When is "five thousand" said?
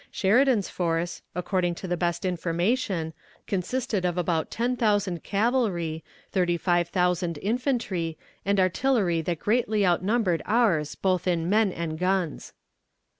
6.57-7.37